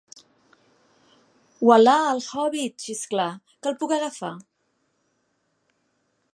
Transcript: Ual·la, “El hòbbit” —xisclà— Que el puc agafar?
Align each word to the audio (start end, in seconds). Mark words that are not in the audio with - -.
Ual·la, 1.67 1.93
“El 2.13 2.23
hòbbit” 2.29 2.85
—xisclà— 2.87 3.29
Que 3.53 3.73
el 3.73 3.79
puc 3.83 3.95
agafar? 3.99 4.35